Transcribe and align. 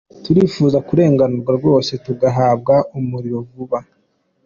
Turifuza 0.23 0.77
kurenganurwa 0.87 1.51
rwose 1.59 1.91
tugahabwa 2.05 2.75
umuriro 2.97 3.37
vuba. 3.49 3.79